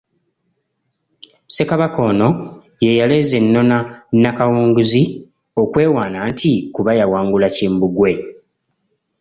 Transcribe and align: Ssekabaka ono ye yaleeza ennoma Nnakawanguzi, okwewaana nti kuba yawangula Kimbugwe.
Ssekabaka 1.47 1.99
ono 2.09 2.29
ye 2.83 2.91
yaleeza 2.99 3.35
ennoma 3.41 3.77
Nnakawanguzi, 4.13 5.01
okwewaana 5.61 6.17
nti 6.29 6.51
kuba 6.75 6.91
yawangula 6.99 7.47
Kimbugwe. 7.55 8.11